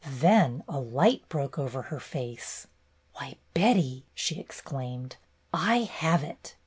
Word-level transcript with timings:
Then 0.03 0.63
a 0.67 0.79
light 0.79 1.29
broke 1.29 1.59
over 1.59 1.83
her 1.83 1.99
face. 1.99 2.65
"Why, 3.17 3.35
Betty," 3.53 4.03
she 4.15 4.39
exclaimed, 4.39 5.17
"I 5.53 5.81
have 5.83 6.23
it! 6.23 6.55